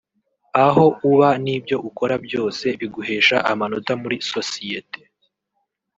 [0.65, 4.99] aho uba n’ibyo ukora byose biguhesha amanota muri sosiyete